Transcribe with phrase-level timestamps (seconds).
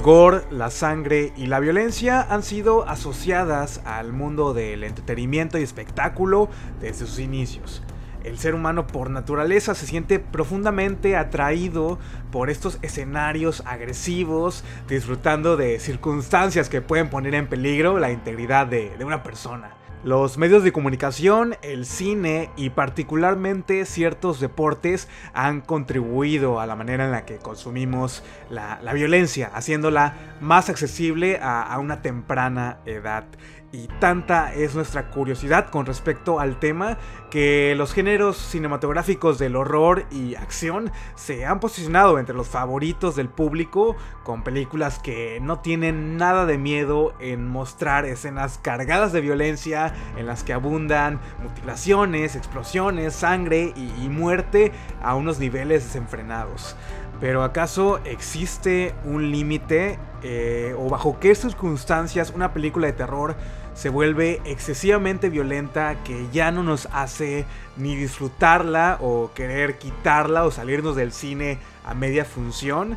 [0.00, 5.62] El gore, la sangre y la violencia han sido asociadas al mundo del entretenimiento y
[5.62, 6.48] espectáculo
[6.80, 7.82] desde sus inicios.
[8.24, 11.98] El ser humano por naturaleza se siente profundamente atraído
[12.32, 18.96] por estos escenarios agresivos, disfrutando de circunstancias que pueden poner en peligro la integridad de,
[19.04, 19.79] una persona.
[20.02, 27.04] Los medios de comunicación, el cine y particularmente ciertos deportes han contribuido a la manera
[27.04, 33.24] en la que consumimos la, violencia, haciéndola más accesible a una temprana edad.
[33.72, 36.98] Y tanta es nuestra curiosidad con respecto al tema
[37.30, 43.28] que los géneros cinematográficos del horror y acción se han posicionado entre los favoritos del
[43.28, 49.94] público con películas que no tienen nada de miedo en mostrar escenas cargadas de violencia
[50.16, 56.76] en las que abundan mutilaciones, explosiones, sangre y, muerte a unos niveles desenfrenados.
[57.20, 63.36] Pero ¿acaso existe un límite eh, o bajo qué circunstancias una película de terror
[63.74, 67.44] se vuelve excesivamente violenta que ya no nos hace
[67.76, 72.96] ni disfrutarla o querer quitarla o salirnos del cine a media función.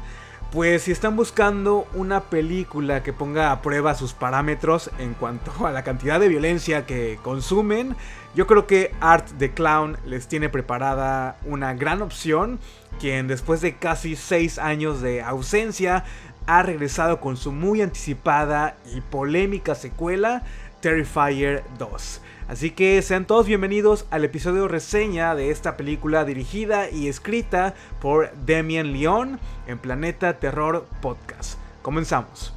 [0.53, 5.71] Pues si están buscando una película que ponga a prueba sus parámetros en cuanto a
[5.71, 7.95] la cantidad de violencia que consumen,
[8.35, 12.59] yo creo que Art the Clown les tiene preparada una gran opción,
[12.99, 16.05] quien después de casi 6 años de ausencia
[16.45, 20.43] ha regresado con su muy anticipada y polémica secuela
[20.81, 22.21] Terrifier 2.
[22.47, 28.31] Así que sean todos bienvenidos al episodio reseña de esta película dirigida y escrita por
[28.45, 31.57] Demian Leon en Planeta Terror Podcast.
[31.81, 32.53] Comenzamos.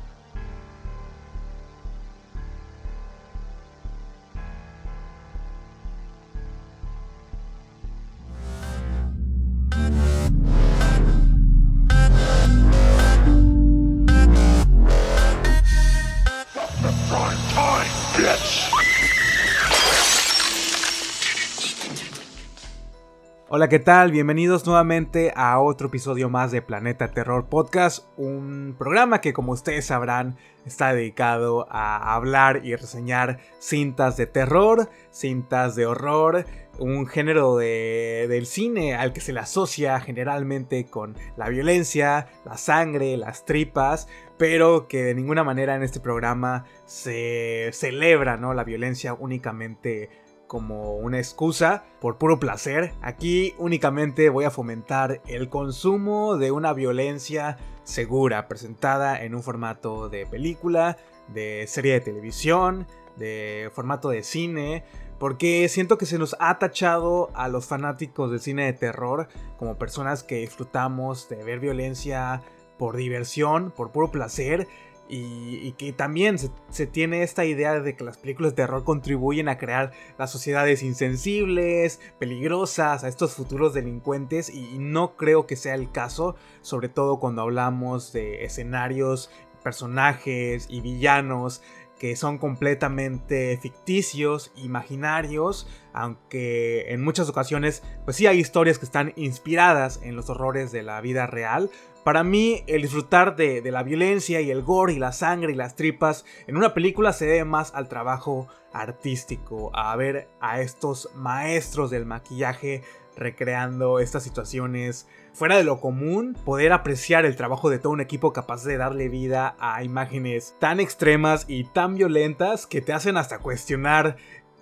[23.56, 24.12] Hola, ¿qué tal?
[24.12, 29.86] Bienvenidos nuevamente a otro episodio más de Planeta Terror Podcast, un programa que como ustedes
[29.86, 30.36] sabrán
[30.66, 36.44] está dedicado a hablar y reseñar cintas de terror, cintas de horror,
[36.78, 42.58] un género de, del cine al que se le asocia generalmente con la violencia, la
[42.58, 44.06] sangre, las tripas,
[44.36, 48.52] pero que de ninguna manera en este programa se celebra ¿no?
[48.52, 50.10] la violencia únicamente
[50.46, 52.92] como una excusa por puro placer.
[53.02, 60.08] Aquí únicamente voy a fomentar el consumo de una violencia segura, presentada en un formato
[60.08, 60.96] de película,
[61.28, 62.86] de serie de televisión,
[63.16, 64.84] de formato de cine.
[65.18, 69.78] Porque siento que se nos ha tachado a los fanáticos del cine de terror como
[69.78, 72.42] personas que disfrutamos de ver violencia
[72.76, 74.68] por diversión, por puro placer,
[75.08, 79.58] y, que también se, tiene esta idea de que las películas de terror contribuyen a
[79.58, 85.90] crear las sociedades insensibles, peligrosas, a estos futuros delincuentes y no creo que sea el
[85.90, 89.30] caso, sobre todo cuando hablamos de escenarios,
[89.62, 91.62] personajes y villanos
[91.98, 99.12] que son completamente ficticios, imaginarios, aunque en muchas ocasiones pues sí hay historias que están
[99.16, 101.70] inspiradas en los horrores de la vida real,
[102.06, 105.74] para mí, el disfrutar de, la violencia y el gore y la sangre y las
[105.74, 111.90] tripas en una película se debe más al trabajo artístico, a ver a estos maestros
[111.90, 112.84] del maquillaje
[113.16, 118.32] recreando estas situaciones fuera de lo común, poder apreciar el trabajo de todo un equipo
[118.32, 123.38] capaz de darle vida a imágenes tan extremas y tan violentas que te hacen hasta
[123.38, 124.16] cuestionar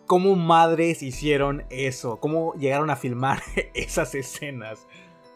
[0.06, 3.42] cómo madres hicieron eso, cómo llegaron a filmar
[3.74, 4.86] esas escenas.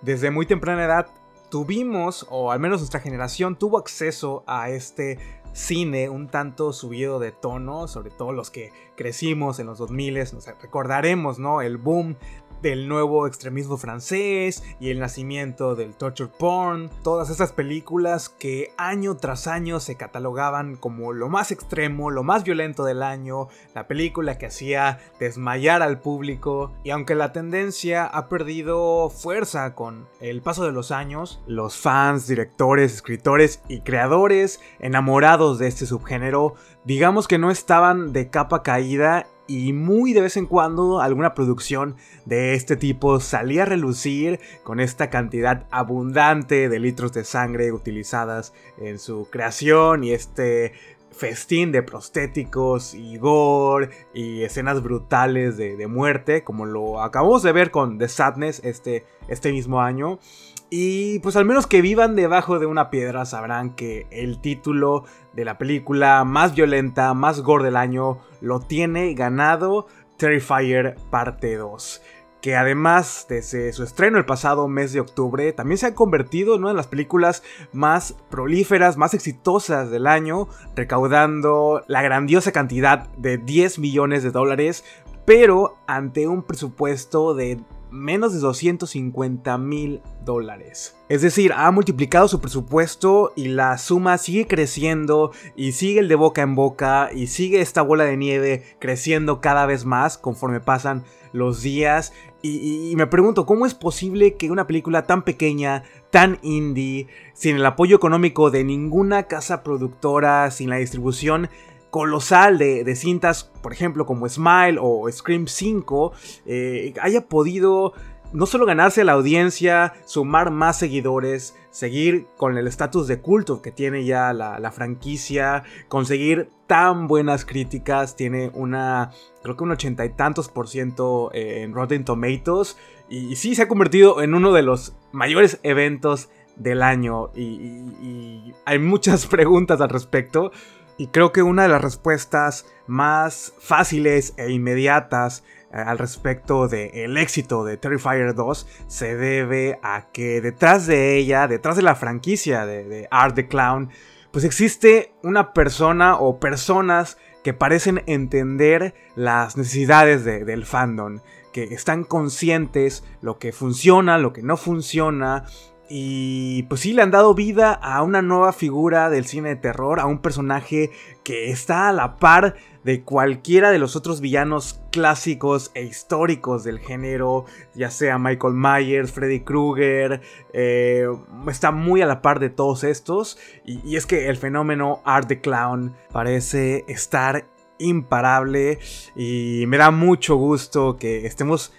[0.02, 1.06] Desde muy temprana edad
[1.50, 5.18] tuvimos, o al menos nuestra generación tuvo acceso a este
[5.52, 10.46] cine un tanto subido de tono, sobre todo los que crecimos en los 2000, nos
[10.46, 11.62] recordaremos, ¿no?
[11.62, 12.16] El boom
[12.62, 19.16] del nuevo extremismo francés y el nacimiento del torture porn, todas esas películas que año
[19.16, 24.38] tras año se catalogaban como lo más extremo, lo más violento del año, la película
[24.38, 30.64] que hacía desmayar al público y aunque la tendencia ha perdido fuerza con el paso
[30.64, 36.54] de los años, los fans, directores, escritores y creadores enamorados de este subgénero
[36.84, 41.96] digamos que no estaban de capa caída y muy de vez en cuando alguna producción
[42.26, 48.52] de este tipo salía a relucir con esta cantidad abundante de litros de sangre utilizadas
[48.76, 50.74] en su creación y este
[51.10, 57.70] festín de prostéticos y gore y escenas brutales de, muerte, como lo acabamos de ver
[57.70, 60.20] con The Sadness este, este mismo año.
[60.70, 65.44] Y pues al menos que vivan debajo de una piedra sabrán que el título de
[65.46, 69.86] la película más violenta, más gore del año, lo tiene ganado
[70.18, 72.02] Terrifier parte 2
[72.40, 76.60] que además desde su estreno el pasado mes de octubre también se ha convertido en
[76.60, 77.42] una de las películas
[77.72, 84.84] más prolíferas, más exitosas del año, recaudando la grandiosa cantidad de 10 millones de dólares,
[85.24, 90.96] pero ante un presupuesto de menos de 250 mil dólares.
[91.08, 96.14] Es decir, ha multiplicado su presupuesto y la suma sigue creciendo y sigue el de
[96.14, 101.04] boca en boca y sigue esta bola de nieve creciendo cada vez más conforme pasan
[101.32, 102.12] los días.
[102.40, 107.66] Y, me pregunto, ¿cómo es posible que una película tan pequeña, tan indie, sin el
[107.66, 111.48] apoyo económico de ninguna casa productora, sin la distribución
[111.90, 116.12] colosal de, cintas, por ejemplo, como Smile o Scream 5,
[116.46, 117.94] eh, haya podido
[118.32, 123.62] no solo ganarse a la audiencia, sumar más seguidores, seguir con el estatus de culto
[123.62, 129.10] que tiene ya la, franquicia, conseguir tan buenas críticas, tiene una,
[129.42, 132.76] creo que un ochenta y tantos por ciento en Rotten Tomatoes,
[133.08, 138.78] y, sí se ha convertido en uno de los mayores eventos del año, y hay
[138.78, 140.50] muchas preguntas al respecto.
[140.98, 147.16] Y creo que una de las respuestas más fáciles e inmediatas eh, al respecto del
[147.16, 152.66] éxito de Terrifier 2 se debe a que detrás de ella, detrás de la franquicia
[152.66, 153.90] de, Art the Clown,
[154.32, 161.20] pues existe una persona o personas que parecen entender las necesidades del fandom,
[161.52, 165.44] que están conscientes lo que funciona, lo que no funciona,
[165.88, 170.00] y pues sí, le han dado vida a una nueva figura del cine de terror,
[170.00, 170.90] a un personaje
[171.24, 176.78] que está a la par de cualquiera de los otros villanos clásicos e históricos del
[176.78, 177.44] género,
[177.74, 180.20] ya sea Michael Myers, Freddy Krueger,
[180.52, 181.06] eh,
[181.48, 183.38] está muy a la par de todos estos.
[183.64, 187.46] Y, y es que el fenómeno Art the Clown parece estar
[187.78, 188.78] imparable
[189.14, 191.72] y me da mucho gusto que estemos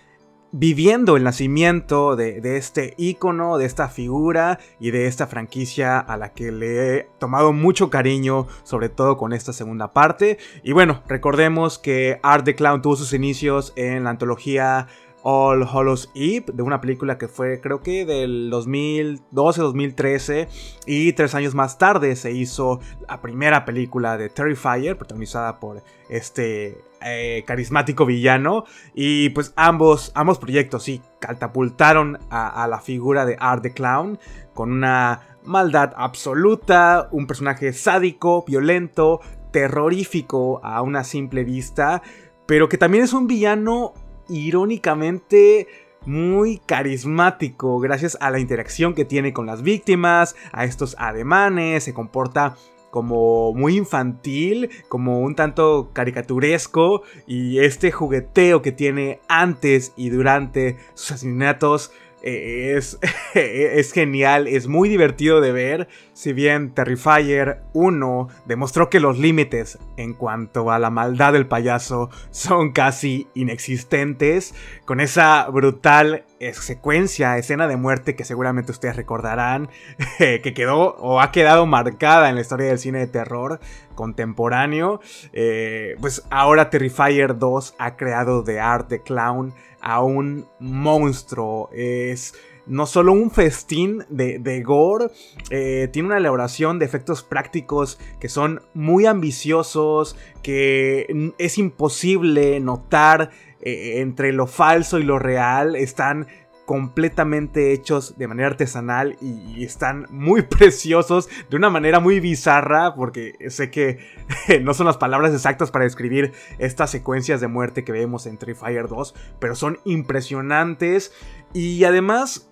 [0.52, 6.34] viviendo el nacimiento de, este icono, de esta figura y de esta franquicia a la
[6.34, 10.38] que le he tomado mucho cariño, sobre todo con esta segunda parte.
[10.64, 14.88] Y bueno, recordemos que Art the Clown tuvo sus inicios en la antología
[15.24, 20.48] All Hollows Eve, de una película que fue creo que del 2012-2013
[20.86, 26.82] y tres años más tarde se hizo la primera película de Terrifier, protagonizada por este
[27.02, 33.38] eh, carismático villano y pues ambos, ambos proyectos sí catapultaron a, a la figura de
[33.40, 34.20] Art the Clown
[34.54, 39.22] con una maldad absoluta, un personaje sádico, violento,
[39.52, 42.02] terrorífico a una simple vista,
[42.46, 43.94] pero que también es un villano
[44.30, 45.68] irónicamente
[46.06, 51.94] muy carismático gracias a la interacción que tiene con las víctimas, a estos ademanes, se
[51.94, 52.56] comporta
[52.90, 60.78] como muy infantil, como un tanto caricaturesco y este jugueteo que tiene antes y durante
[60.94, 61.92] sus asesinatos
[62.22, 63.00] eh, es,
[63.34, 65.88] es genial, es muy divertido de ver.
[66.14, 72.10] Si bien Terrifier 1 demostró que los límites en cuanto a la maldad del payaso
[72.30, 74.54] son casi inexistentes,
[74.86, 79.70] con esa brutal secuencia, escena de muerte que seguramente ustedes recordarán,
[80.18, 83.60] que quedó o ha quedado marcada en la historia del cine de terror
[83.96, 85.02] contemporáneo,
[85.34, 91.70] eh, pues ahora Terrifier 2 ha creado The Art the Clown a un monstruo.
[91.72, 92.34] Es
[92.70, 95.08] no solo un festín de, gore,
[95.50, 103.32] eh, tiene una elaboración de efectos prácticos que son muy ambiciosos, que es imposible notar
[103.62, 105.76] eh, entre lo falso y lo real.
[105.76, 106.28] Están
[106.70, 113.34] completamente hechos de manera artesanal y, están muy preciosos de una manera muy bizarra porque
[113.50, 113.98] sé que
[114.62, 118.54] no son las palabras exactas para describir estas secuencias de muerte que vemos en Tree
[118.54, 121.12] Fire 2, pero son impresionantes.
[121.54, 122.52] Y además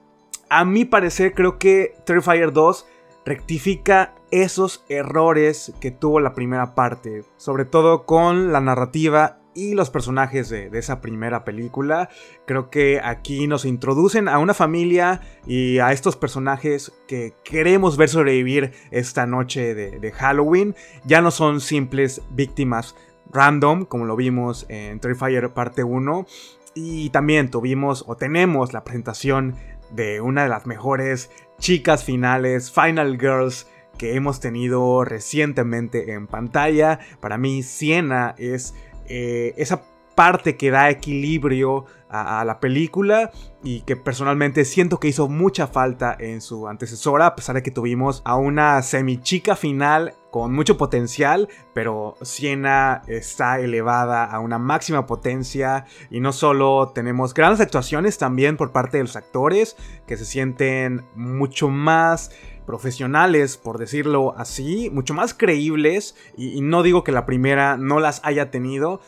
[0.49, 1.93] a mi parecer creo que
[2.23, 2.87] Fire 2
[3.23, 9.89] rectifica esos errores que tuvo la primera parte, sobre todo con la narrativa y los
[9.89, 12.09] personajes de, esa primera película.
[12.45, 18.07] Creo que aquí nos introducen a una familia y a estos personajes que queremos ver
[18.07, 20.75] sobrevivir esta noche de, Halloween.
[21.05, 22.95] Ya no son simples víctimas
[23.31, 26.27] random, como lo vimos en Terrifier parte 1.
[26.75, 29.55] Y también tuvimos o tenemos la presentación
[29.89, 33.65] de una de las mejores chicas finales, Final Girls
[33.97, 36.99] que hemos tenido recientemente en pantalla.
[37.19, 38.75] Para mí, Siena es
[39.07, 39.81] eh, esa
[40.17, 43.31] parte que da equilibrio a, la película
[43.63, 47.69] y que personalmente siento que hizo mucha falta en su antecesora, a pesar de que
[47.69, 55.05] tuvimos a una semi-chica final con mucho potencial, pero Siena está elevada a una máxima
[55.05, 55.85] potencia.
[56.09, 59.75] Y no solo tenemos grandes actuaciones también por parte de los actores
[60.07, 62.31] que se sienten mucho más
[62.67, 68.21] profesionales, por decirlo así, mucho más creíbles y, no digo que la primera no las
[68.23, 68.99] haya tenido,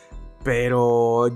[0.42, 1.30] pero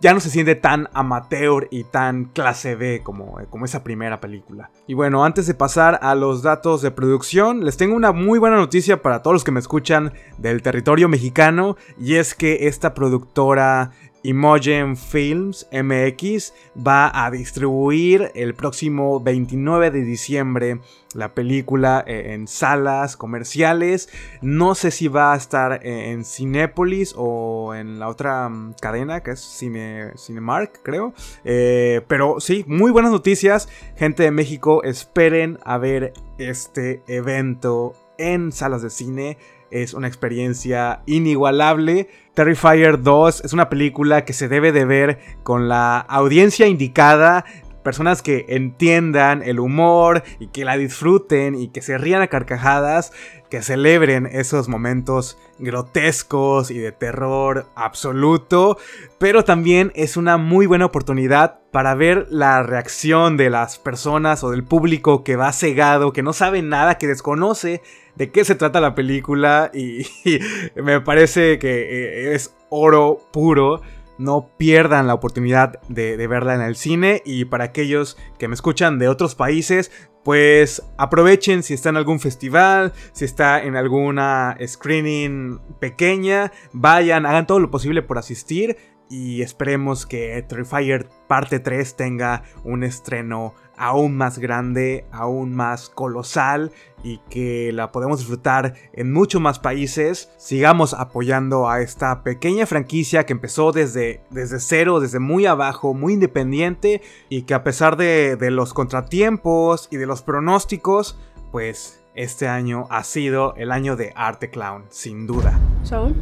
[0.00, 4.70] ya no se siente tan amateur y tan clase B como, como, esa primera película.
[4.86, 8.56] Y bueno, antes de pasar a los datos de producción, les tengo una muy buena
[8.56, 13.90] noticia para todos los que me escuchan del territorio mexicano, y es que esta productora
[14.22, 20.80] Imogen Films MX va a distribuir el próximo 29 de diciembre
[21.16, 24.08] la película eh, en salas comerciales.
[24.42, 29.22] No sé si va a estar eh, en Cinépolis o en la otra mm, cadena
[29.22, 31.14] que es Cine, Cinemark, creo.
[31.44, 33.68] Eh, pero sí, muy buenas noticias.
[33.96, 39.38] Gente de México, esperen a ver este evento en salas de cine
[39.82, 42.08] es una experiencia inigualable.
[42.34, 47.44] Terrifier 2 es una película que se debe de ver con la audiencia indicada,
[47.82, 53.12] personas que entiendan el humor y que la disfruten y que se rían a carcajadas,
[53.50, 58.78] que celebren esos momentos grotescos y de terror absoluto,
[59.18, 64.50] pero también es una muy buena oportunidad para ver la reacción de las personas o
[64.50, 67.82] del público que va cegado, que no sabe nada, que desconoce
[68.16, 70.06] de qué se trata la película y,
[70.74, 73.82] me parece que eh, es oro puro.
[74.18, 78.54] No pierdan la oportunidad de, de, verla en el cine y para aquellos que me
[78.54, 79.92] escuchan de otros países,
[80.26, 87.46] pues aprovechen si está en algún festival, si está en alguna screening pequeña, vayan, hagan
[87.46, 88.76] todo lo posible por asistir
[89.08, 96.72] y esperemos que Terrifier parte 3 tenga un estreno aún más grande, aún más colosal
[97.02, 100.30] y que la podemos disfrutar en muchos más países.
[100.38, 106.14] Sigamos apoyando a esta pequeña franquicia que empezó desde, desde cero, desde muy abajo, muy
[106.14, 111.18] independiente y que a pesar de, de los contratiempos y de los pronósticos,
[111.52, 115.58] pues este año ha sido el año de Arte Clown, sin duda.
[115.84, 116.14] So,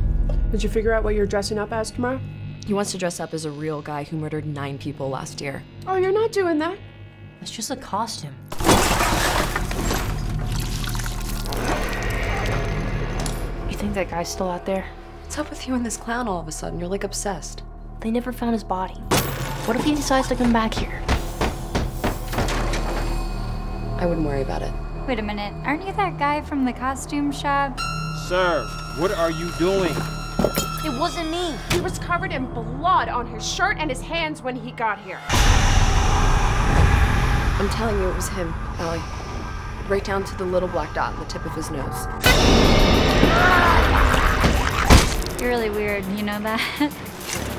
[0.50, 2.20] did you figure out what you're dressing up as tomorrow?
[2.66, 5.62] He wants to dress up as a real guy who murdered nine people last year.
[5.87, 6.76] Oh, you're not doing that.
[7.44, 8.34] It's just a costume.
[13.68, 14.86] You think that guy's still out there?
[15.24, 16.80] What's up with you and this clown all of a sudden?
[16.80, 17.62] You're like obsessed.
[18.00, 18.94] They never found his body.
[19.66, 21.02] What if he decides to come back here?
[24.00, 24.72] I wouldn't worry about it.
[25.06, 27.78] Wait a minute, aren't you that guy from the costume shop?
[28.26, 29.92] Sir, what are you doing?
[30.82, 31.54] It wasn't me.
[31.72, 35.20] He was covered in blood on his shirt and his hands when he got here.
[37.56, 39.00] I'm telling you, it was him, Ellie.
[39.88, 42.06] Right down to the little black dot on the tip of his nose.
[45.40, 46.61] You're really weird, you know that?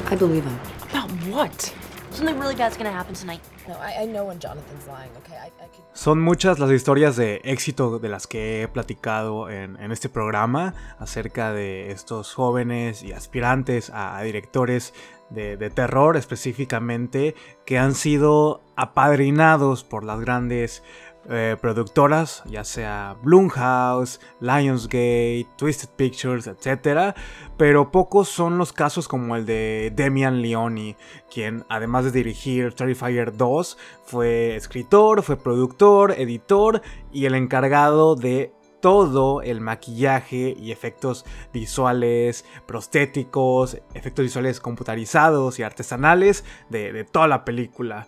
[0.07, 0.59] I believe him.
[0.89, 1.73] About what?
[2.15, 3.41] Something really bad's gonna happen tonight.
[3.67, 5.35] No, I, I know when Jonathan's lying, okay?
[5.35, 5.83] I, I could...
[5.91, 10.73] Son muchas las historias de éxito de las que he platicado en, en este programa
[10.97, 14.93] acerca de estos jóvenes y aspirantes a, a directores
[15.29, 20.83] de, de, terror específicamente que han sido apadrinados por las grandes
[21.29, 27.15] eh, productoras, ya sea Blumhouse, Lionsgate, Twisted Pictures, etc.
[27.57, 30.97] Pero pocos son los casos como el de Demian Leone,
[31.33, 38.53] quien además de dirigir Terrifier 2, fue escritor, fue productor, editor y el encargado de
[38.79, 47.27] todo el maquillaje y efectos visuales prostéticos, efectos visuales computarizados y artesanales de, de toda
[47.27, 48.07] la película.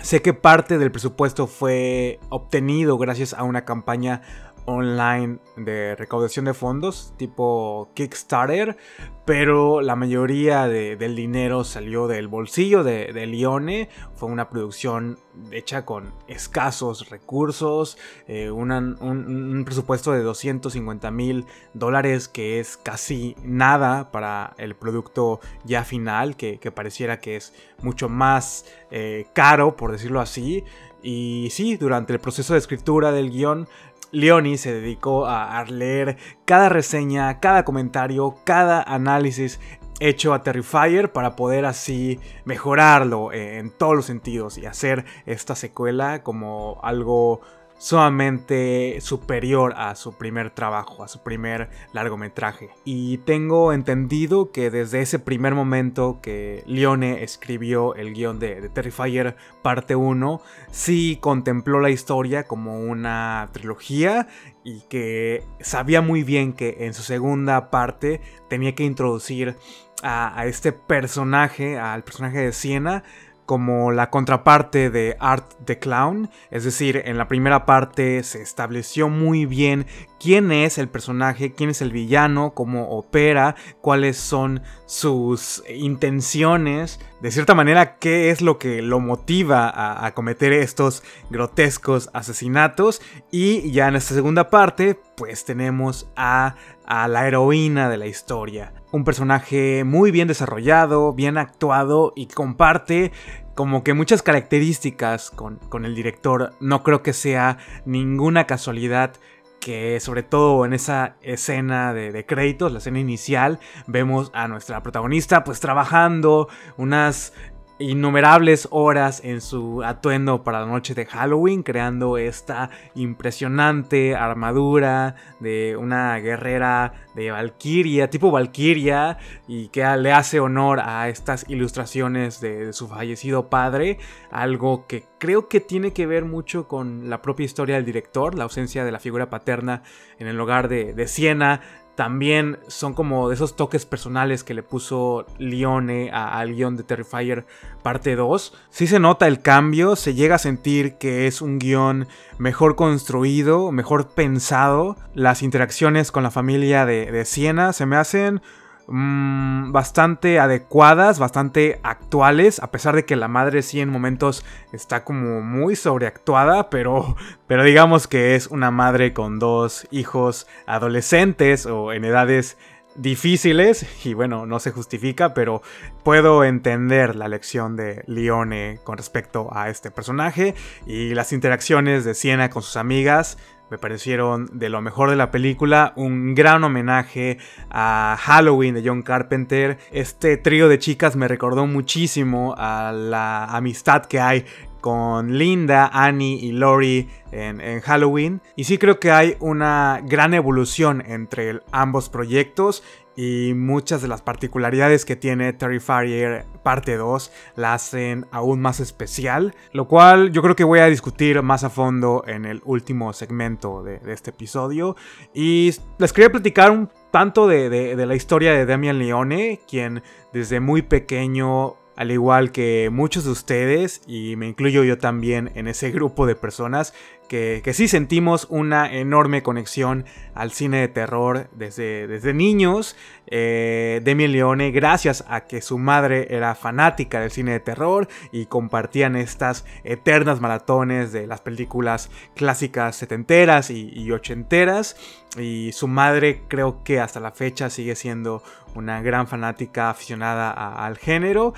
[0.00, 4.22] Sé que parte del presupuesto fue obtenido gracias a una campaña
[4.64, 8.76] online de recaudación de fondos tipo Kickstarter,
[9.24, 13.88] pero la mayoría del dinero salió del bolsillo de, de, Lione.
[14.16, 15.18] Fue una producción
[15.52, 23.36] hecha con escasos recursos, eh, un, un, presupuesto de 250 mil dólares que es casi
[23.44, 29.76] nada para el producto ya final, que, que pareciera que es mucho más eh, caro,
[29.76, 30.64] por decirlo así.
[31.02, 33.68] Y sí, durante el proceso de escritura del guion
[34.12, 39.58] Leoni se dedicó a leer cada reseña, cada comentario, cada análisis
[40.00, 46.22] hecho a Terrifier para poder así mejorarlo en todos los sentidos y hacer esta secuela
[46.22, 47.40] como algo
[47.82, 52.70] sumamente superior a su primer trabajo, a su primer largometraje.
[52.84, 59.34] Y tengo entendido que desde ese primer momento que Leone escribió el guion de, Terrifier
[59.62, 64.28] parte 1, sí contempló la historia como una trilogía
[64.62, 69.56] y que sabía muy bien que en su segunda parte tenía que introducir
[70.04, 73.04] a este personaje, al personaje de Siena,
[73.52, 79.10] como la contraparte de Art the Clown, es decir, en la primera parte se estableció
[79.10, 79.84] muy bien
[80.18, 87.30] quién es el personaje, quién es el villano, cómo opera, cuáles son sus intenciones, de
[87.30, 89.70] cierta manera qué es lo que lo motiva
[90.06, 96.54] a, cometer estos grotescos asesinatos y ya en esta segunda parte pues tenemos a,
[96.86, 98.72] a la heroína de la historia.
[98.92, 103.12] Un personaje muy bien desarrollado, bien actuado y comparte
[103.54, 106.54] como que muchas características con, con, el director.
[106.60, 109.14] No creo que sea ninguna casualidad
[109.60, 114.82] que sobre todo en esa escena de, de, créditos, la escena inicial, vemos a nuestra
[114.82, 117.32] protagonista pues trabajando unas
[117.78, 125.76] innumerables horas en su atuendo para la noche de Halloween, creando esta impresionante armadura de
[125.76, 132.72] una guerrera de Valkyria, tipo Valkyria, y que le hace honor a estas ilustraciones de,
[132.72, 133.98] su fallecido padre,
[134.30, 138.44] algo que creo que tiene que ver mucho con la propia historia del director, la
[138.44, 139.82] ausencia de la figura paterna
[140.18, 141.60] en el hogar de, de Siena,
[141.94, 147.46] también son como de esos toques personales que le puso Lione al guion de Terrifier
[147.82, 148.54] parte 2.
[148.70, 152.06] Sí se nota el cambio, se llega a sentir que es un guion
[152.38, 154.96] mejor construido, mejor pensado.
[155.14, 158.40] Las interacciones con la familia de, de Siena se me hacen
[158.88, 165.04] Mm, bastante adecuadas, bastante actuales, a pesar de que la madre sí en momentos está
[165.04, 171.92] como muy sobreactuada, pero, pero digamos que es una madre con dos hijos adolescentes o
[171.92, 172.58] en edades
[172.94, 175.62] difíciles y bueno, no se justifica, pero
[176.02, 180.54] puedo entender la lección de Lione con respecto a este personaje
[180.86, 183.38] y las interacciones de Siena con sus amigas
[183.72, 187.38] me parecieron de lo mejor de la película, un gran homenaje
[187.70, 189.78] a Halloween de John Carpenter.
[189.92, 194.44] Este trío de chicas me recordó muchísimo a la amistad que hay
[194.82, 198.42] con Linda, Annie y Lori en, en, Halloween.
[198.56, 202.82] Y sí creo que hay una gran evolución entre ambos proyectos
[203.16, 209.54] y muchas de las particularidades que tiene Terrifier parte 2 la hacen aún más especial,
[209.72, 213.82] lo cual yo creo que voy a discutir más a fondo en el último segmento
[213.82, 214.96] de, este episodio.
[215.34, 220.60] Y les quería platicar un tanto de, de la historia de Damian Leone, quien desde
[220.60, 225.90] muy pequeño al igual que muchos de ustedes, y me incluyo yo también en ese
[225.90, 226.94] grupo de personas,
[227.32, 232.94] que, sí sentimos una enorme conexión al cine de terror desde, desde niños.
[233.26, 238.44] Eh, Demi Leone, gracias a que su madre era fanática del cine de terror y
[238.44, 244.96] compartían estas eternas maratones de las películas clásicas setenteras y, y ochenteras.
[245.38, 248.42] Y su madre creo que hasta la fecha sigue siendo
[248.74, 251.54] una gran fanática aficionada al género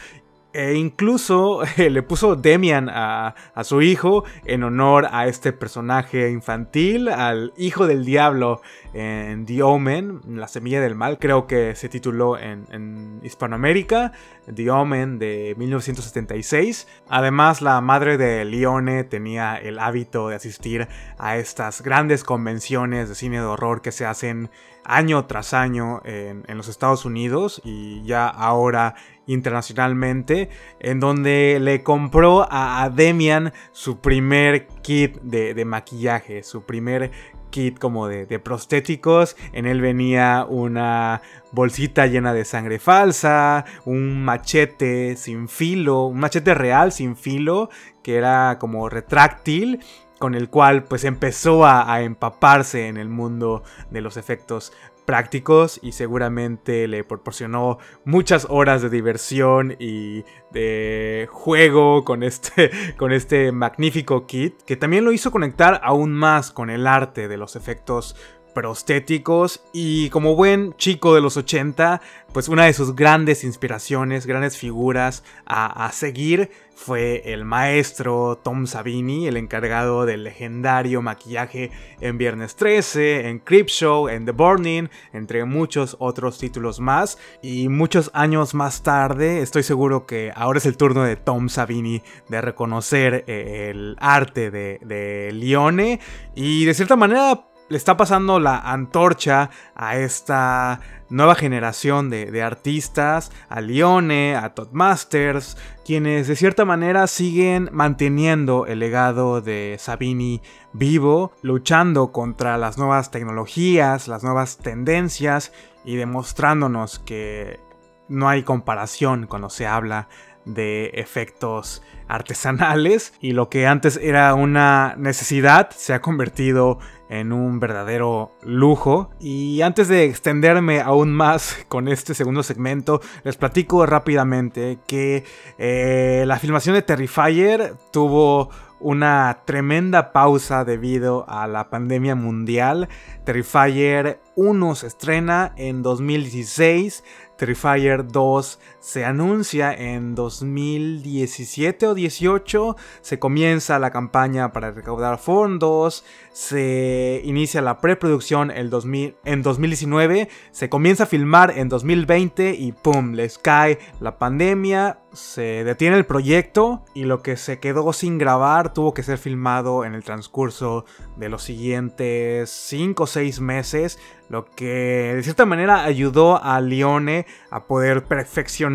[0.55, 7.53] e incluso le puso Demian a, su hijo en honor a este personaje infantil, al
[7.57, 8.63] hijo del diablo
[8.93, 14.13] en The Omen, La Semilla del Mal, creo que se tituló en, en Hispanoamérica,
[14.53, 16.87] The Omen de 1976.
[17.09, 20.89] Además, la madre de Leone tenía el hábito de asistir
[21.19, 24.51] a estas grandes convenciones de cine de horror que se hacen
[24.85, 28.95] año tras año en, los Estados Unidos y ya ahora
[29.27, 37.11] internacionalmente, en donde le compró a, Demian su primer kit de, maquillaje, su primer
[37.51, 39.37] kit como de, prostéticos.
[39.53, 46.55] En él venía una bolsita llena de sangre falsa, un machete sin filo, un machete
[46.55, 47.71] real sin filo,
[48.03, 49.81] que era como retráctil
[50.19, 54.73] con el cual pues empezó a, empaparse en el mundo de los efectos
[55.05, 63.13] prácticos y seguramente le proporcionó muchas horas de diversión y de juego con este, con
[63.13, 67.55] este magnífico kit que también lo hizo conectar aún más con el arte de los
[67.55, 68.17] efectos
[68.55, 72.01] prostéticos y como buen chico de los 80,
[72.33, 79.29] pues una de sus grandes inspiraciones, grandes figuras a, seguir fue el maestro Tom Savini,
[79.29, 85.97] el encargado del legendario maquillaje en Viernes 13, en Creepshow, en The Burning, entre muchos
[86.01, 87.19] otros títulos más.
[87.43, 92.03] Y muchos años más tarde, estoy seguro que ahora es el turno de Tom Savini
[92.29, 96.01] de reconocer eh, el arte de, de Lione
[96.35, 103.31] y de cierta manera le está pasando la antorcha a esta nueva generación de, artistas,
[103.49, 110.43] a Lione, a Todd Masters, quienes de cierta manera siguen manteniendo el legado de Sabini
[110.73, 115.53] vivo, luchando contra las nuevas tecnologías, las nuevas tendencias
[115.85, 117.61] y demostrándonos que
[118.09, 120.09] no hay comparación cuando se habla
[120.45, 127.61] de efectos artesanales y lo que antes era una necesidad se ha convertido en un
[127.61, 129.11] verdadero lujo.
[129.21, 135.25] Y antes de extenderme aún más con este segundo segmento, les platico rápidamente que
[135.59, 142.89] eh, la filmación de Terrifier tuvo una tremenda pausa debido a la pandemia mundial.
[143.25, 147.03] Terrifier 1 se estrena en 2016.
[147.37, 156.05] Terrifier 2 se anuncia en 2017 o 18, se comienza la campaña para recaudar fondos,
[156.33, 163.15] se inicia la preproducción en 2019, se comienza a filmar en 2020 y ¡pum!
[163.15, 168.75] les cae la pandemia, se detiene el proyecto y lo que se quedó sin grabar
[168.75, 170.85] tuvo que ser filmado en el transcurso
[171.17, 177.27] de los siguientes 5 o 6 meses lo que de cierta manera ayudó a Lione
[177.51, 178.74] a poder perfeccionar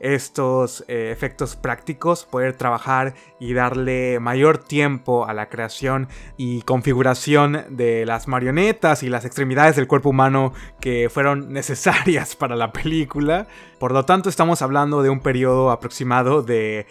[0.00, 7.64] estos eh, efectos prácticos, poder trabajar y darle mayor tiempo a la creación y configuración
[7.70, 13.46] de las marionetas y las extremidades del cuerpo humano que fueron necesarias para la película.
[13.78, 16.86] Por lo tanto, estamos hablando de un periodo aproximado de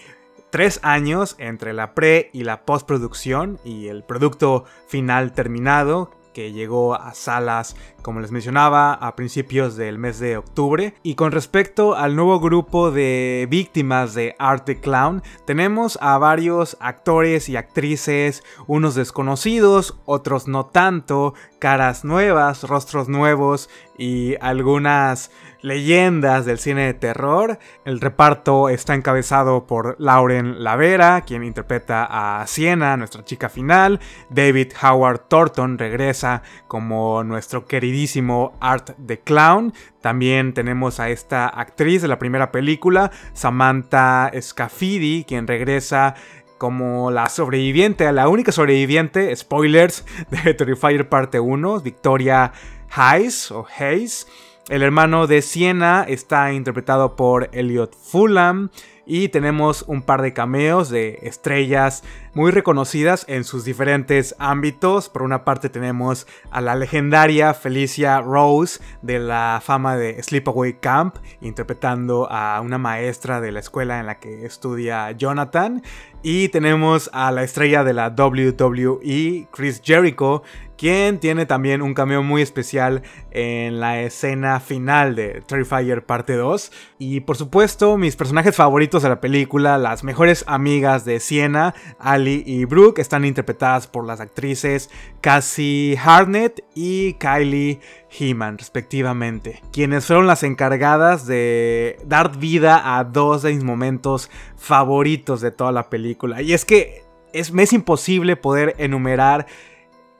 [0.50, 6.96] tres años entre la pre y la postproducción y el producto final terminado que llegó
[6.96, 10.94] a salas, como les mencionaba, a principios del mes de octubre.
[11.02, 16.76] Y con respecto al nuevo grupo de víctimas de Art the Clown, tenemos a varios
[16.82, 25.32] actores y actrices, unos desconocidos, otros no tanto, caras nuevas, rostros nuevos y algunas
[25.66, 27.58] leyendas del cine de terror.
[27.86, 34.00] El reparto está encabezado por Lauren Lavera, quien interpreta a Siena, nuestra chica final.
[34.30, 39.74] David Howard Thornton regresa como nuestro queridísimo Art the Clown.
[40.02, 46.14] También tenemos a esta actriz de la primera película, Samantha Scafidi, quien regresa
[46.60, 52.52] como la sobreviviente, la única sobreviviente, spoilers, de Terrifier parte 1, Victoria
[52.92, 54.28] Hayes o Hayes.
[54.68, 58.70] El hermano de Siena está interpretado por Elliot Fulham.
[59.06, 65.10] Y tenemos un par de cameos de estrellas muy reconocidas en sus diferentes ámbitos.
[65.10, 71.18] Por una parte tenemos a la legendaria Felicia Rose de la fama de Sleepaway Camp,
[71.42, 75.84] interpretando a una maestra de la escuela en la que estudia Jonathan.
[76.24, 80.42] Y tenemos a la estrella de la WWE, Chris Jericho,
[80.78, 86.72] quien tiene también un cameo muy especial en la escena final de Terrifier parte 2.
[86.98, 92.44] Y por supuesto, mis personajes favoritos de la película, las mejores amigas de Siena, Ali
[92.46, 94.90] y Brooke, están interpretadas por las actrices
[95.22, 97.80] Cassie Harnett y Kylie
[98.10, 105.42] Heeman, respectivamente, quienes fueron las encargadas de dar vida a dos de mis momentos favoritos
[105.42, 106.42] de toda la película.
[106.42, 107.04] Y es que
[107.34, 109.46] es, me es imposible poder enumerar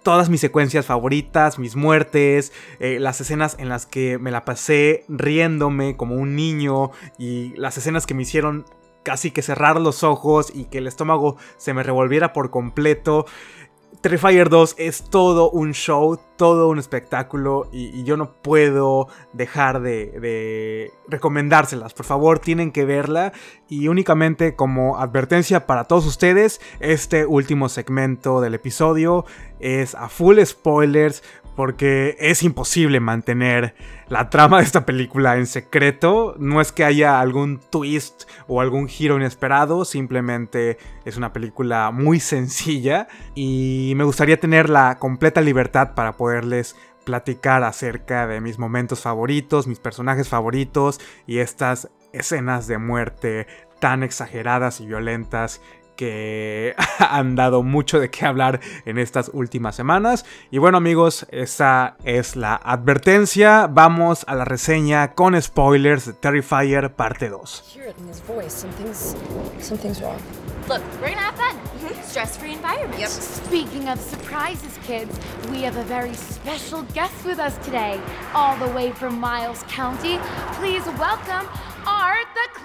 [0.06, 5.04] todas mis secuencias favoritas, mis muertes, eh, las escenas en las que me la pasé
[5.10, 8.66] riéndome como un niño y las escenas que me hicieron
[9.02, 13.26] casi que cerrar los ojos y que el estómago se me revolviera por completo.
[14.02, 20.20] Terrifier 2 es todo un show, todo un espectáculo y, yo no puedo dejar de,
[20.20, 21.94] de, recomendárselas.
[21.94, 23.34] Por favor, tienen que verla
[23.68, 29.26] y únicamente como advertencia para todos ustedes, este último segmento del episodio
[29.60, 31.24] es a full spoilers
[31.56, 33.76] porque es imposible mantener
[34.10, 36.36] la trama de esta película en secreto.
[36.38, 42.20] No es que haya algún twist o algún giro inesperado, simplemente es una película muy
[42.20, 49.02] sencilla y me gustaría tener la completa libertad para poderles platicar acerca de mis momentos
[49.02, 53.48] favoritos, mis personajes favoritos y estas escenas de muerte
[53.80, 55.62] tan exageradas y violentas
[55.96, 60.26] que han dado mucho de qué hablar en estas últimas semanas.
[60.52, 63.68] Y bueno amigos, esa es la advertencia.
[63.68, 67.74] Vamos a la reseña con spoilers de Terrifier parte 2.
[67.76, 68.50] Hear it in his voice.
[68.50, 69.16] Something's
[69.60, 70.20] something's wrong.
[70.68, 71.56] Look, we're gonna have fun.
[72.04, 73.00] Stress-free environment.
[73.00, 73.10] Yep.
[73.10, 75.12] Speaking of surprises, kids,
[75.52, 78.00] we have a very special guest with us today,
[78.34, 80.18] all the way from Miles County.
[80.54, 81.48] Please welcome
[81.88, 82.60] Art the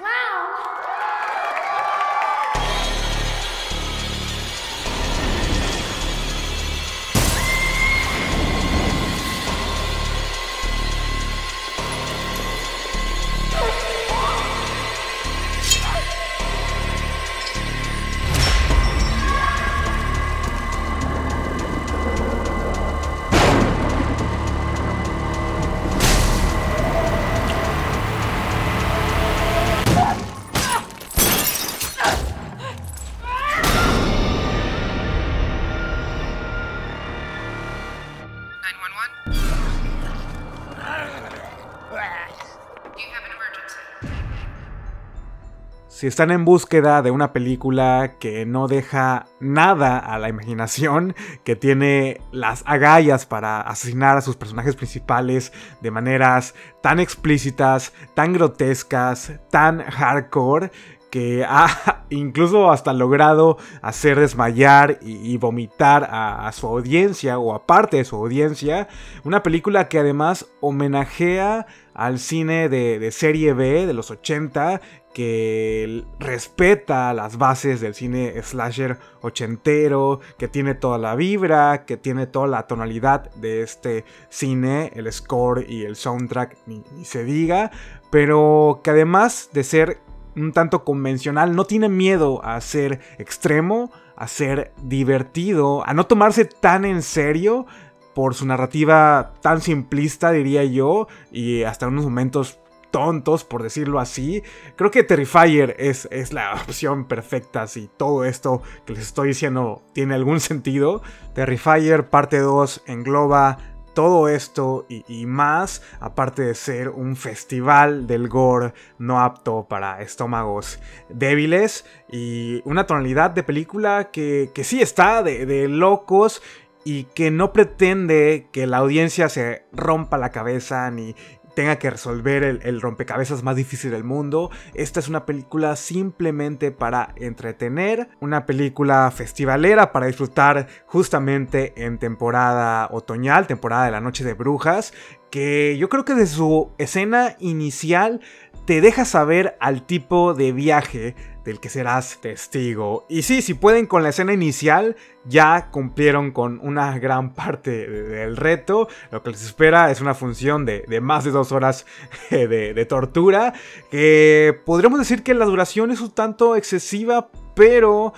[46.00, 51.56] Si están en búsqueda de una película que no deja nada a la imaginación, que
[51.56, 59.32] tiene las agallas para asesinar a sus personajes principales de maneras tan explícitas, tan grotescas,
[59.50, 60.70] tan hardcore,
[61.10, 67.98] que ha incluso hasta logrado hacer desmayar y, vomitar a, su audiencia o a parte
[67.98, 68.88] de su audiencia.
[69.24, 74.80] Una película que además homenajea al cine de, serie B de los 80
[75.12, 82.28] que respeta las bases del cine slasher ochentero, que tiene toda la vibra, que tiene
[82.28, 87.72] toda la tonalidad de este cine, el score y el soundtrack, ni se diga,
[88.10, 89.98] pero que además de ser
[90.36, 96.44] un tanto convencional, no tiene miedo a ser extremo, a ser divertido, a no tomarse
[96.44, 97.66] tan en serio
[98.14, 102.58] por su narrativa tan simplista, diría yo, y hasta unos momentos
[102.90, 104.42] tontos, por decirlo así.
[104.76, 109.82] Creo que Terrifier es, es la opción perfecta si todo esto que les estoy diciendo
[109.92, 111.02] tiene algún sentido.
[111.34, 113.58] Terrifier parte 2 engloba
[113.94, 120.81] todo esto y, más, aparte de ser un festival del gore no apto para estómagos
[121.09, 126.42] débiles y una tonalidad de película que, que sí está de, de locos
[126.85, 131.14] y que no pretende que la audiencia se rompa la cabeza ni,
[131.54, 134.50] tenga que resolver el, rompecabezas más difícil del mundo.
[134.74, 142.88] Esta es una película simplemente para entretener, una película festivalera para disfrutar justamente en temporada
[142.90, 144.92] otoñal, temporada de la Noche de Brujas,
[145.30, 148.20] que yo creo que de su escena inicial
[148.64, 151.14] te deja saber al tipo de viaje
[151.50, 153.04] del que serás testigo.
[153.08, 158.36] Y sí, si pueden con la escena inicial, ya cumplieron con una gran parte del
[158.36, 158.88] reto.
[159.10, 161.86] Lo que les espera es una función de, más de dos horas
[162.30, 163.52] de, tortura.
[163.90, 168.14] Que podríamos decir que la duración es un tanto excesiva, pero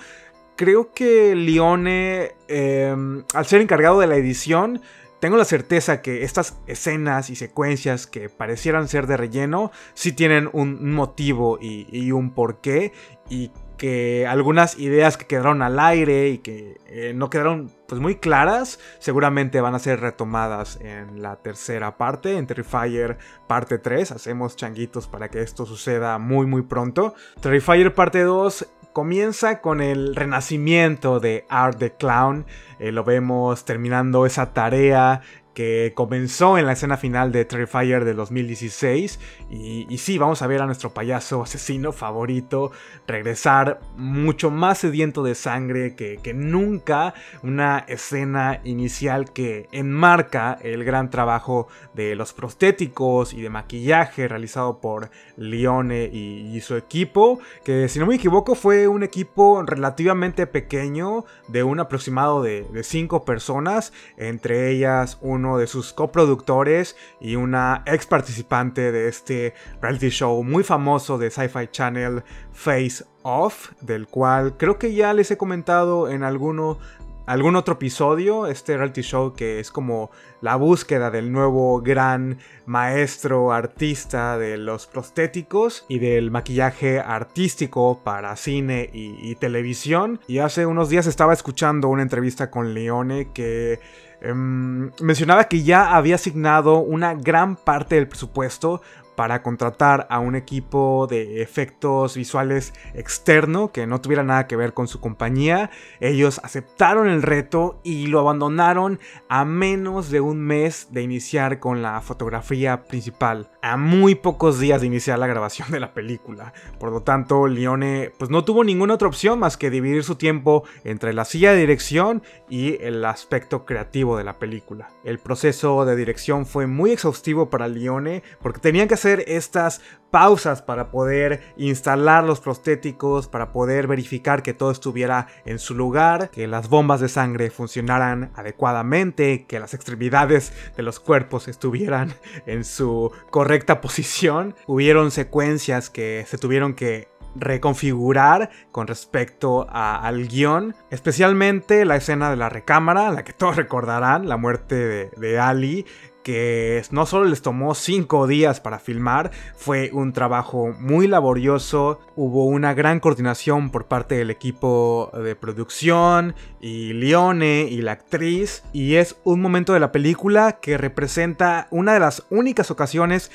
[0.55, 4.81] creo que Lione, em, al ser encargado de la edición,
[5.23, 10.49] tengo la certeza que estas escenas y secuencias que parecieran ser de relleno sí tienen
[10.51, 12.91] un motivo y, un porqué
[13.29, 18.15] y que algunas ideas que quedaron al aire y que eh, no quedaron pues muy
[18.15, 24.57] claras seguramente van a ser retomadas en la tercera parte en Terrifier parte 3 hacemos
[24.57, 27.15] changuitos para que esto suceda muy muy pronto.
[27.39, 32.45] Terrifier parte 2 comienza con el renacimiento de Art the Clown.
[32.79, 35.21] Eh, lo vemos terminando esa tarea
[35.53, 39.19] que comenzó en la escena final de Terrifier de 2016.
[39.49, 42.71] Y, y, sí, vamos a ver a nuestro payaso asesino favorito
[43.07, 47.13] regresar mucho más sediento de sangre que, nunca.
[47.43, 54.79] Una escena inicial que enmarca el gran trabajo de los prostéticos y de maquillaje realizado
[54.79, 57.39] por Leone y, su equipo.
[57.63, 63.25] Que si no me equivoco fue un equipo relativamente pequeño de un aproximado de 5
[63.25, 63.93] personas.
[64.17, 70.41] Entre ellas un uno de sus coproductores y una ex participante de este reality show
[70.41, 76.09] muy famoso de Sci-Fi Channel, Face Off, del cual creo que ya les he comentado
[76.09, 76.79] en alguno
[77.25, 83.51] algún otro episodio, este reality show que es como la búsqueda del nuevo gran maestro
[83.51, 90.19] artista de los prostéticos y del maquillaje artístico para cine y, y televisión.
[90.27, 93.79] Y hace unos días estaba escuchando una entrevista con Leone que
[94.23, 98.81] Em, mencionaba que ya había asignado una gran parte del presupuesto
[99.15, 104.73] para contratar a un equipo de efectos visuales externo que no tuviera nada que ver
[104.73, 105.69] con su compañía.
[105.99, 108.99] Ellos aceptaron el reto y lo abandonaron
[109.29, 114.81] a menos de un mes de iniciar con la fotografía principal, a muy pocos días
[114.81, 116.53] de iniciar la grabación de la película.
[116.79, 120.63] Por lo tanto, Leone pues no tuvo ninguna otra opción más que dividir su tiempo
[120.83, 124.89] entre la silla de dirección y el aspecto creativo de la película.
[125.03, 130.91] El proceso de dirección fue muy exhaustivo para Leone porque tenían que estas pausas para
[130.91, 136.69] poder instalar los prostéticos, para poder verificar que todo estuviera en su lugar, que las
[136.69, 142.13] bombas de sangre funcionaran adecuadamente, que las extremidades de los cuerpos estuvieran
[142.45, 144.55] en su correcta posición.
[144.67, 152.35] Hubieron secuencias que se tuvieron que reconfigurar con respecto al guion, especialmente la escena de
[152.35, 155.85] la recámara, la que todos recordarán, la muerte de Ali,
[156.23, 162.45] que no solo les tomó 5 días para filmar, fue un trabajo muy laborioso, hubo
[162.45, 168.95] una gran coordinación por parte del equipo de producción y Leone y la actriz, y
[168.95, 173.29] es un momento de la película que representa una de las únicas ocasiones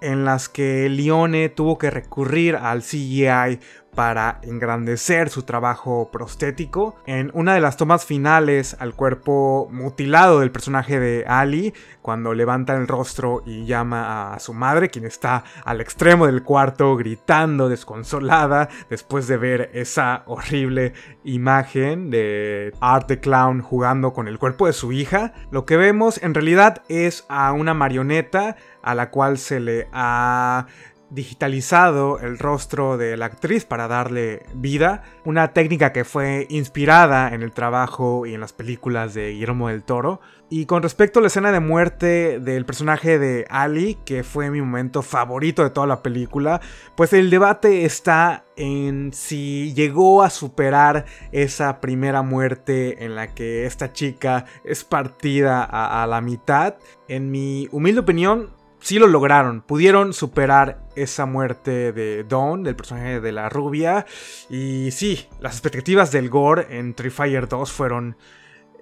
[0.00, 3.60] en las que Leone tuvo que recurrir al CGI
[3.94, 6.96] para engrandecer su trabajo prostético.
[7.06, 12.74] En una de las tomas finales al cuerpo mutilado del personaje de Ali, cuando levanta
[12.76, 18.68] el rostro y llama a su madre, quien está al extremo del cuarto gritando desconsolada
[18.88, 20.92] después de ver esa horrible
[21.24, 26.22] imagen de Art the Clown jugando con el cuerpo de su hija, lo que vemos
[26.22, 30.66] en realidad es a una marioneta a la cual se le ha
[31.10, 37.42] digitalizado el rostro de la actriz para darle vida, una técnica que fue inspirada en
[37.42, 40.20] el trabajo y en las películas de Guillermo del Toro.
[40.52, 44.60] Y con respecto a la escena de muerte del personaje de Ali, que fue mi
[44.60, 46.60] momento favorito de toda la película,
[46.96, 53.64] pues el debate está en si llegó a superar esa primera muerte en la que
[53.64, 56.74] esta chica es partida a, a la mitad.
[57.06, 59.62] En mi humilde opinión, sí lo lograron.
[59.62, 64.06] Pudieron superar esa muerte de Dawn, del personaje de la rubia.
[64.48, 68.16] Y sí, las expectativas del gore en Tree Fire 2 fueron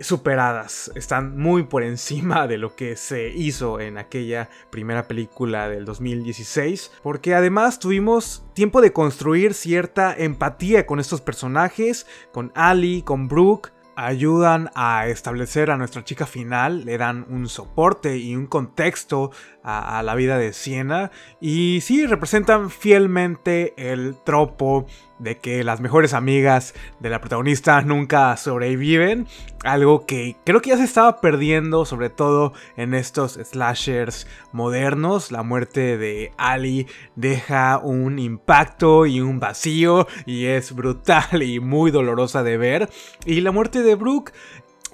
[0.00, 0.92] superadas.
[0.94, 6.92] Están muy por encima de lo que se hizo en aquella primera película del 2016.
[7.02, 12.06] Porque además tuvimos tiempo de construir cierta empatía con estos personajes.
[12.32, 18.16] Con Ali, con Brooke ayudan a establecer a nuestra chica final, le dan un soporte
[18.16, 19.32] y un contexto
[19.68, 24.86] a, la vida de Siena y sí representan fielmente el tropo
[25.18, 29.26] de que las mejores amigas de la protagonista nunca sobreviven,
[29.64, 35.42] algo que creo que ya se estaba perdiendo sobre todo en estos slashers modernos, la
[35.42, 42.42] muerte de Ali deja un impacto y un vacío y es brutal y muy dolorosa
[42.42, 42.88] de ver.
[43.26, 44.32] Y la muerte de Brooke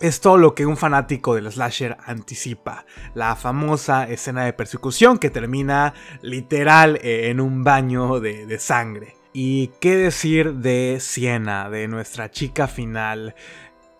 [0.00, 2.84] es todo lo que un fanático del slasher anticipa.
[3.14, 9.16] La famosa escena de persecución que termina literal eh, en un baño de, sangre.
[9.32, 13.34] Y qué decir de Siena, de nuestra chica final.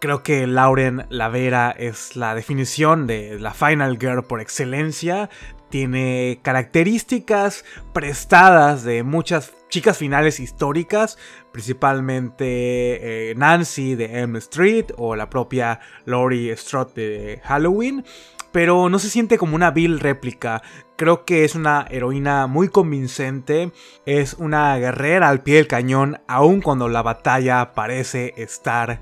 [0.01, 5.31] Creo que Lauren Lavera es la definición de la Final Girl por excelencia.
[5.75, 11.19] Tiene características prestadas de muchas chicas finales históricas,
[11.51, 18.05] principalmente eh, Nancy de M Street o la propia Laurie Strode de Halloween,
[18.53, 20.63] pero no se siente como una vil réplica.
[20.95, 23.73] Creo que es una heroína muy convincente,
[24.07, 29.01] es una guerrera al pie del cañón, aun cuando la batalla parece estar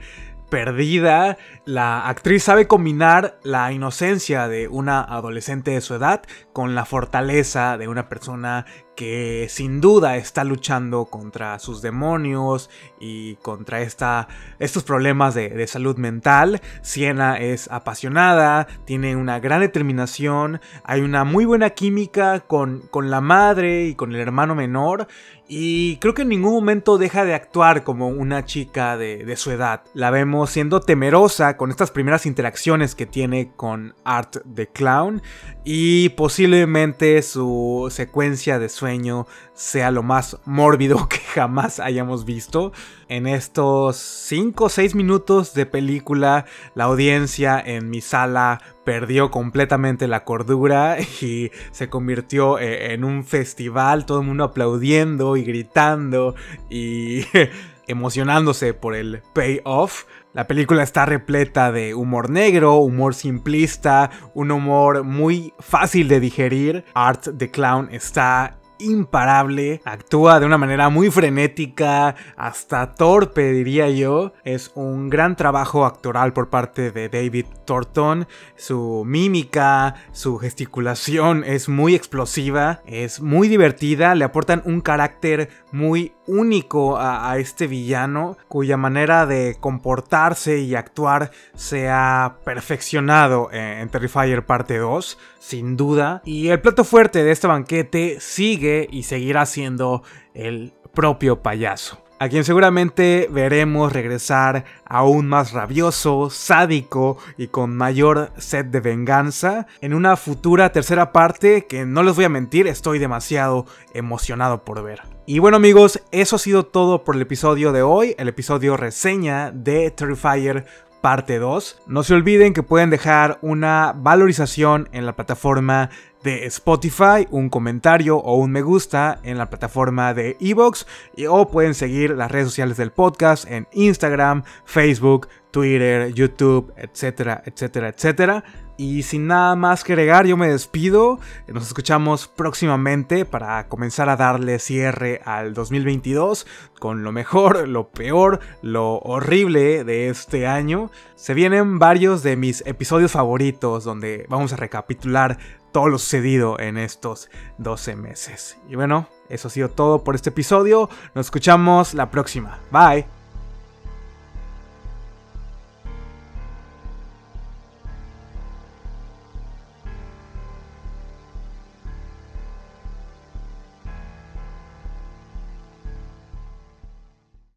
[0.52, 6.20] perdida, la actriz sabe combinar la inocencia de una adolescente de su edad
[6.52, 13.36] con la fortaleza de una persona que sin duda está luchando contra sus demonios y
[13.36, 14.28] contra esta,
[14.58, 16.60] estos problemas de, salud mental.
[16.82, 23.20] Siena es apasionada, tiene una gran determinación, hay una muy buena química con, con la
[23.20, 25.08] madre y con el hermano menor
[25.54, 29.50] y creo que en ningún momento deja de actuar como una chica de, de, su
[29.50, 29.82] edad.
[29.92, 35.20] La vemos siendo temerosa con estas primeras interacciones que tiene con Art the Clown.
[35.62, 42.72] Y posiblemente su secuencia de sueño sea lo más mórbido que jamás hayamos visto.
[43.08, 50.08] En estos 5 o 6 minutos de película, la audiencia en mi sala perdió completamente
[50.08, 56.34] la cordura y se convirtió eh, en un festival, todo el mundo aplaudiendo y gritando
[56.68, 57.24] y
[57.86, 60.06] emocionándose por el payoff.
[60.32, 66.84] La película está repleta de humor negro, humor simplista, un humor muy fácil de digerir.
[66.94, 74.32] Art the Clown está imparable, actúa de una manera muy frenética, hasta torpe diría yo.
[74.44, 78.26] Es un gran trabajo actoral por parte de David Thornton.
[78.56, 86.12] Su mímica, su gesticulación es muy explosiva, es muy divertida, le aportan un carácter muy
[86.32, 94.44] único a, este villano cuya manera de comportarse y actuar se ha perfeccionado en Terrifier
[94.44, 96.22] parte 2, sin duda.
[96.24, 100.02] Y el plato fuerte de este banquete sigue y seguirá siendo
[100.34, 108.30] el propio payaso a quien seguramente veremos regresar aún más rabioso, sádico y con mayor
[108.38, 113.00] sed de venganza en una futura tercera parte que no les voy a mentir, estoy
[113.00, 115.02] demasiado emocionado por ver.
[115.26, 119.50] Y bueno amigos, eso ha sido todo por el episodio de hoy, el episodio reseña
[119.50, 120.66] de Terrifier
[121.02, 121.82] parte 2.
[121.86, 125.90] No se olviden que pueden dejar una valorización en la plataforma
[126.22, 130.86] de Spotify, un comentario o un me gusta en la plataforma de Evox
[131.28, 137.88] o pueden seguir las redes sociales del podcast en Instagram, Facebook, Twitter, YouTube, etcétera, etcétera,
[137.88, 138.44] etcétera.
[138.82, 141.20] Y sin nada más que agregar, yo me despido.
[141.46, 146.48] Nos escuchamos próximamente para comenzar a darle cierre al 2022
[146.80, 150.90] con lo mejor, lo peor, lo horrible de este año.
[151.14, 155.38] Se vienen varios de mis episodios favoritos donde vamos a recapitular
[155.70, 158.58] todo lo sucedido en estos 12 meses.
[158.68, 160.90] Y bueno, eso ha sido todo por este episodio.
[161.14, 162.58] Nos escuchamos la próxima.
[162.72, 163.21] Bye.